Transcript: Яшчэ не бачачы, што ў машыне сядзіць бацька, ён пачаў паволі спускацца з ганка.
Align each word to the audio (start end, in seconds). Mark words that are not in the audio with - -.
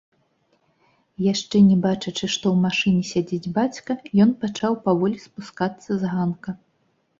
Яшчэ 1.31 1.61
не 1.67 1.77
бачачы, 1.83 2.29
што 2.37 2.45
ў 2.53 2.55
машыне 2.65 3.03
сядзіць 3.11 3.53
бацька, 3.59 3.91
ён 4.27 4.33
пачаў 4.47 4.81
паволі 4.89 5.23
спускацца 5.29 5.91
з 6.03 6.15
ганка. 6.17 6.49